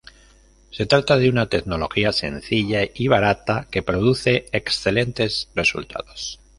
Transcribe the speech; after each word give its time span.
Se 0.71 0.87
trata 0.87 1.19
de 1.19 1.29
una 1.29 1.47
tecnología 1.47 2.11
sencilla 2.11 2.89
y 2.91 3.07
barata 3.07 3.67
que 3.69 3.83
produce 3.83 4.47
excelentes 4.51 5.49
resultados. 5.53 6.39